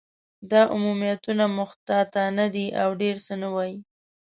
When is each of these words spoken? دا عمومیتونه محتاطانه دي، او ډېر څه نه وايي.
دا 0.51 0.61
عمومیتونه 0.73 1.45
محتاطانه 1.59 2.45
دي، 2.55 2.67
او 2.81 2.89
ډېر 3.01 3.15
څه 3.25 3.33
نه 3.41 3.49
وايي. 3.55 3.77